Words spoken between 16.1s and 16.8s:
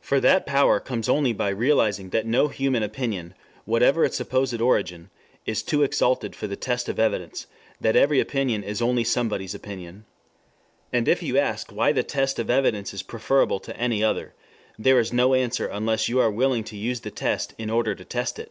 are willing to